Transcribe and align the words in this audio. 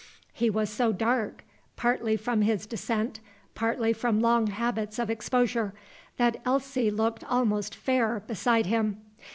He 0.33 0.49
was 0.49 0.71
so 0.71 0.91
dark, 0.91 1.43
partly 1.75 2.17
from 2.17 2.41
his 2.41 2.65
descent, 2.65 3.19
partly 3.53 3.93
from 3.93 4.19
long 4.19 4.47
habits 4.47 4.97
of 4.97 5.11
exposure, 5.11 5.75
that 6.17 6.41
Elsie 6.43 6.89
looked 6.89 7.23
almost 7.25 7.75
fair 7.75 8.19
beside 8.25 8.65
him. 8.65 8.99